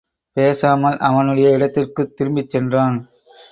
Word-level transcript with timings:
பேசாமல் 0.37 0.97
அவனுடைய 0.97 1.49
இடத்திற்குத் 1.49 2.15
திரும்பிச் 2.15 2.49
சென்றான். 2.49 2.97